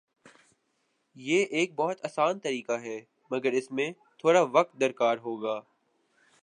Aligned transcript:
یہ 1.15 1.45
ایک 1.51 1.75
بہت 1.75 2.05
آسان 2.05 2.39
طریقہ 2.39 2.79
ہے 2.81 2.99
مگر 3.31 3.51
اس 3.51 3.71
میں 3.71 3.91
تھوڑا 4.19 4.41
وقت 4.51 4.83
کار 4.97 5.17
ہوگا 5.17 5.59